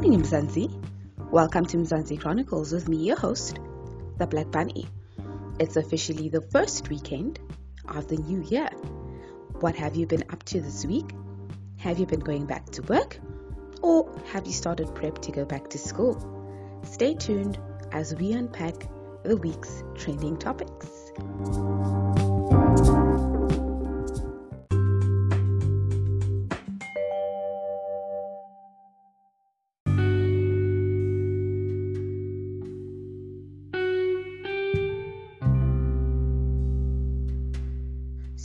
[0.00, 0.72] morning, Mzansi.
[1.30, 3.58] Welcome to Mzansi Chronicles with me, your host,
[4.16, 4.88] the Black Bunny.
[5.58, 7.38] It's officially the first weekend
[7.86, 8.70] of the new year.
[9.60, 11.10] What have you been up to this week?
[11.76, 13.18] Have you been going back to work?
[13.82, 16.16] Or have you started prep to go back to school?
[16.82, 17.58] Stay tuned
[17.92, 18.88] as we unpack
[19.22, 21.12] the week's trending topics.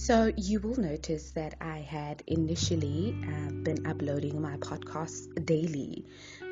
[0.05, 6.05] So, you will notice that I had initially uh, been uploading my podcasts daily,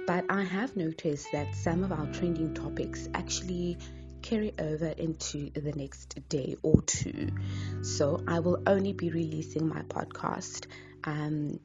[0.07, 3.77] but I have noticed that some of our trending topics actually
[4.23, 7.30] carry over into the next day or two.
[7.83, 10.66] So, I will only be releasing my podcast
[11.03, 11.59] um,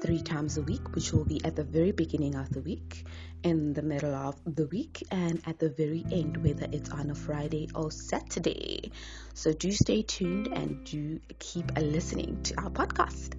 [0.00, 3.04] three times a week, which will be at the very beginning of the week,
[3.42, 7.14] in the middle of the week, and at the very end, whether it's on a
[7.14, 8.92] Friday or Saturday.
[9.34, 13.34] So do stay tuned and do keep listening to our podcast.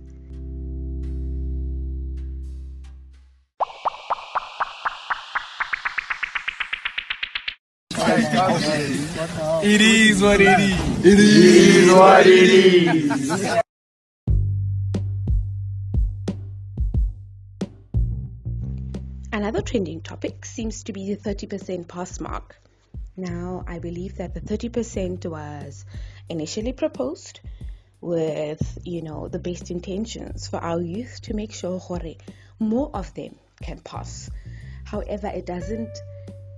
[9.63, 11.05] It is what it is.
[11.05, 13.61] It is what it is.
[19.61, 22.59] Trending topic seems to be the 30% pass mark.
[23.15, 25.85] Now, I believe that the 30% was
[26.27, 27.39] initially proposed
[28.01, 32.15] with, you know, the best intentions for our youth to make sure hore,
[32.59, 34.29] more of them can pass.
[34.83, 35.97] However, it doesn't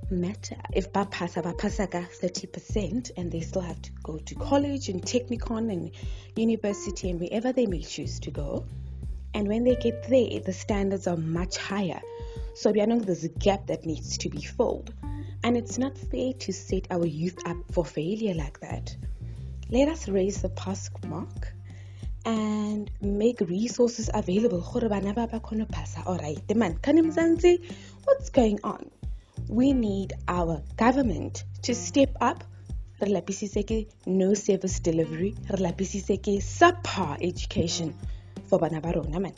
[0.10, 4.90] matter if ba pass ba pass 30% and they still have to go to college
[4.90, 5.92] and technicon and
[6.36, 8.66] university and wherever they may choose to go.
[9.34, 12.02] And when they get there, the standards are much higher.
[12.56, 14.94] So we know there's a gap that needs to be filled.
[15.44, 18.96] And it's not fair to set our youth up for failure like that.
[19.70, 21.54] Let us raise the pass mark
[22.26, 24.62] and make resources available.
[24.62, 26.80] Alright, man,
[28.04, 28.92] what's going on?
[29.50, 32.44] We need our government to step up.
[34.06, 37.94] No service delivery, subpar education
[38.46, 39.34] for bana ba rona man.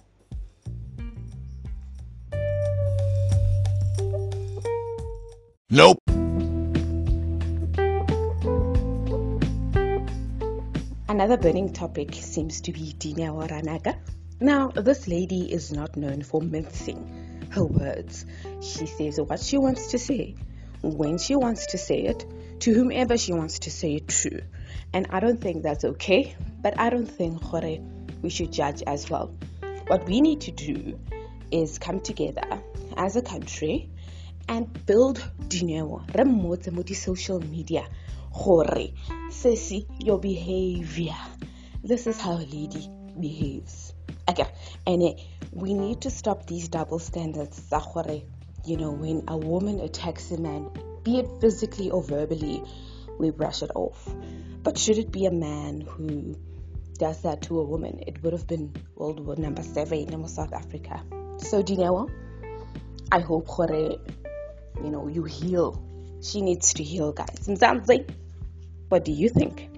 [5.75, 5.99] Nope.
[11.09, 13.97] Another burning topic seems to be Dineo Ranaka.
[14.39, 18.25] Now, this lady is not known for mincing her words.
[18.61, 20.35] She says what she wants to say,
[20.81, 22.25] when she wants to say it,
[22.61, 24.43] to whomever she wants to say it to.
[24.93, 27.79] And I don't think that's okay, but I don't think Hore,
[28.21, 29.35] we should judge as well.
[29.87, 30.97] What we need to do
[31.51, 32.61] is come together
[32.95, 33.89] as a country
[34.47, 37.87] and build dinero remote mo social media
[38.31, 38.93] gore
[39.29, 41.15] sissy your behavior.
[41.83, 42.89] This is how a lady
[43.19, 43.93] behaves.
[44.29, 44.47] Okay
[44.85, 45.13] and uh,
[45.51, 47.61] we need to stop these double standards
[48.65, 50.69] you know when a woman attacks a man
[51.03, 52.63] be it physically or verbally
[53.19, 54.09] we brush it off.
[54.63, 56.35] But should it be a man who
[56.97, 60.53] does that to a woman it would have been world war number seven in south
[60.53, 61.03] africa.
[61.37, 62.09] So Dineo
[63.11, 63.97] i hope gore
[64.83, 65.81] you know, you heal.
[66.21, 67.47] She needs to heal, guys.
[67.47, 68.07] Mzansi,
[68.89, 69.69] what do you think?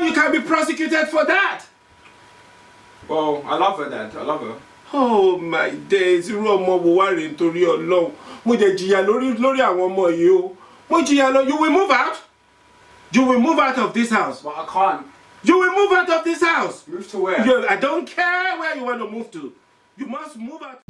[0.00, 1.64] You can be prosecuted for that.
[3.08, 4.14] Well, I love her, Dad.
[4.16, 4.56] I love her.
[4.92, 8.12] Oh my days, irú ọmọ wo wá rèé nítorí Ọlọ́run.
[8.44, 10.56] Mo jẹ jìyà lórí lórí àwọn ọmọ yìí o.
[10.88, 12.16] Mo jìyà lọ, you will move out.
[13.12, 14.42] You will move out of this house.
[14.42, 15.06] But I can't.
[15.42, 16.86] You will move out of this house.
[16.86, 17.44] Move to where?
[17.44, 19.52] You, I don't care where you want to move to.
[19.96, 20.83] You must move out.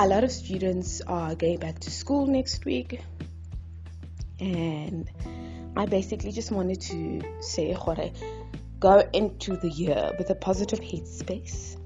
[0.00, 3.00] A lot of students are going back to school next week.
[4.38, 5.10] And
[5.76, 7.76] i basically just wanted to say
[8.78, 11.76] go into the year with a positive headspace.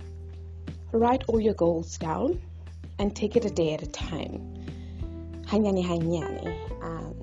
[0.92, 2.38] Write all your goals down
[2.98, 4.62] and take it a day at a time.
[5.46, 7.14] Hanyani hanyani um,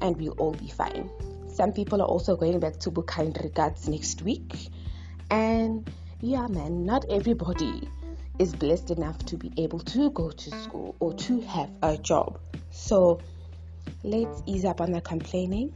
[0.00, 1.10] and we'll all be fine.
[1.48, 4.68] Some people are also going back to Bukind regards next week.
[5.28, 5.90] And
[6.20, 7.88] yeah man not everybody
[8.38, 12.38] is blessed enough to be able to go to school or to have a job.
[12.70, 13.20] So
[14.02, 15.74] let's ease up on the complaining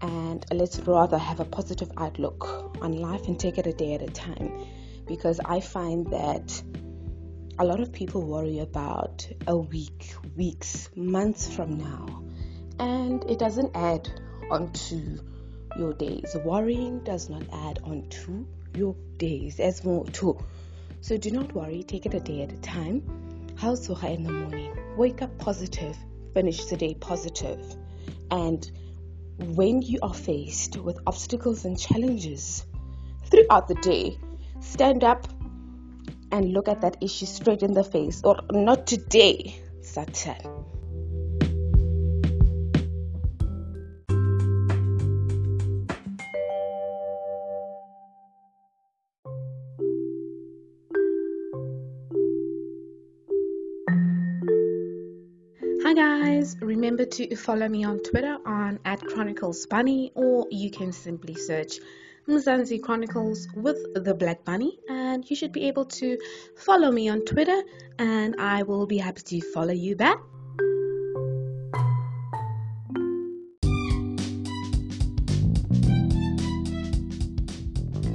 [0.00, 4.02] and let's rather have a positive outlook on life and take it a day at
[4.02, 4.64] a time
[5.06, 6.62] because I find that
[7.58, 12.24] a lot of people worry about a week, weeks, months from now,
[12.78, 14.08] and it doesn't add
[14.50, 15.18] onto
[15.76, 16.34] your days.
[16.44, 20.38] Worrying does not add on to your days as more too.
[21.02, 23.02] So do not worry, take it a day at a time.
[23.56, 24.72] How's Soha in the morning?
[24.96, 25.96] Wake up positive,
[26.32, 27.60] finish the day positive.
[28.30, 28.70] And
[29.38, 32.64] when you are faced with obstacles and challenges
[33.24, 34.16] throughout the day,
[34.60, 35.26] stand up
[36.30, 38.22] and look at that issue straight in the face.
[38.22, 40.36] Or not today, Satan.
[56.60, 61.78] Remember to follow me on Twitter on at Chronicles Bunny or you can simply search
[62.28, 66.18] Mzansi Chronicles with the Black Bunny and you should be able to
[66.56, 67.62] follow me on Twitter
[67.96, 70.18] and I will be happy to follow you back.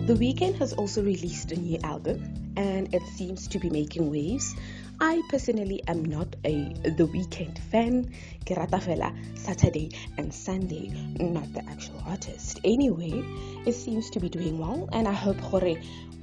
[0.05, 4.53] The Weeknd has also released a new album and it seems to be making waves.
[4.99, 8.11] I personally am not a The weekend fan.
[8.45, 10.89] Kirata fela Saturday and Sunday,
[11.19, 12.59] not the actual artist.
[12.63, 13.23] Anyway,
[13.67, 15.77] it seems to be doing well, and I hope Hore,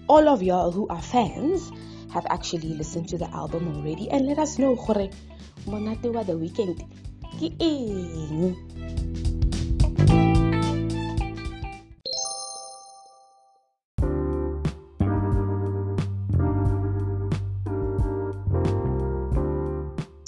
[0.08, 1.70] all of y'all who are fans
[2.12, 5.08] have actually listened to the album already and let us know Hore,
[5.66, 6.82] monate wa The weekend
[7.38, 7.54] ki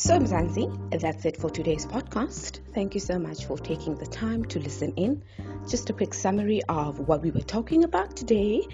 [0.07, 2.61] So, Mzansi, that's it for today's podcast.
[2.73, 5.25] Thank you so much for taking the time to listen in.
[5.69, 8.65] Just a quick summary of what we were talking about today.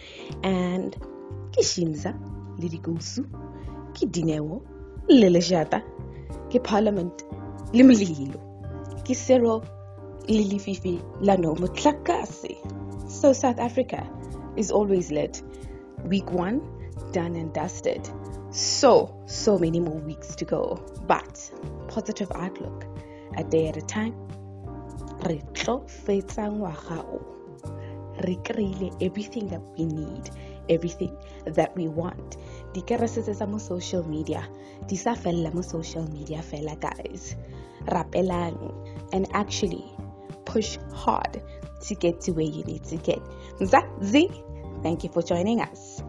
[0.42, 0.94] And
[1.52, 2.12] Kishimza,
[2.58, 3.24] Lidigusu,
[3.94, 4.62] Kidinewo,
[5.08, 5.82] Lilejata,
[6.50, 7.22] Ki Parliament,
[7.72, 8.38] Limlilo,
[9.06, 9.66] Kisero,
[10.26, 13.10] Lilififi, Lano Mutlakasi.
[13.10, 14.06] So, South Africa
[14.58, 15.40] is always lit.
[16.04, 16.60] Week one,
[17.12, 18.06] done and dusted.
[18.52, 20.78] So, so many more weeks to go.
[21.06, 21.50] But
[21.88, 22.84] positive outlook,
[23.38, 24.14] a day at a time.
[25.24, 27.20] Re tlo fetsa ngwaga o.
[28.26, 30.30] Re kry-ile everything that we need,
[30.68, 31.16] everything
[31.46, 32.36] that we want.
[32.74, 34.46] Dikerese tse tsa mo social media,
[34.86, 37.36] di sa fella mo social media fela guys.
[37.88, 38.74] Rapelang
[39.14, 39.84] and actually
[40.44, 41.40] push hard
[41.80, 43.22] to get to where you need to get.
[43.60, 44.28] Mzansi,
[44.82, 46.02] thank you for joining us.